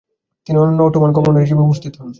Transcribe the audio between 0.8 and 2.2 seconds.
Ottoman governor হিসাবে উপস্থিত হন।